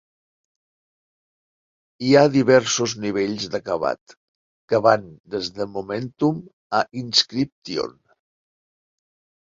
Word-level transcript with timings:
Hi 2.07 2.15
ha 2.21 2.31
diversos 2.37 2.95
nivells 3.05 3.47
d'acabat, 3.57 4.17
que 4.73 4.83
van 4.89 5.07
des 5.37 5.55
de 5.61 5.71
"Momentum" 5.79 6.45
a 6.83 6.85
"Inscription". 7.07 7.99